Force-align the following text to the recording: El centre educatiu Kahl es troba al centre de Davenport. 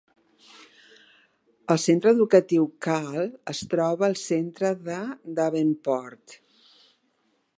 El 1.73 1.79
centre 1.83 2.13
educatiu 2.17 2.65
Kahl 2.87 3.21
es 3.55 3.61
troba 3.75 4.09
al 4.09 4.17
centre 4.23 4.73
de 4.89 4.99
Davenport. 5.41 6.39